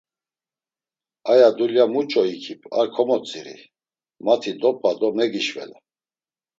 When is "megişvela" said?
5.17-5.77